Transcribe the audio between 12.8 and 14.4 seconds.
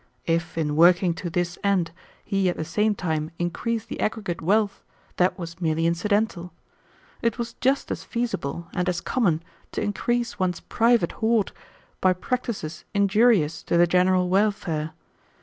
injurious to the general